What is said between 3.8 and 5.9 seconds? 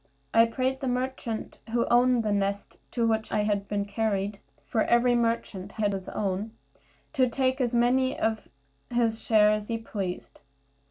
carried (for every merchant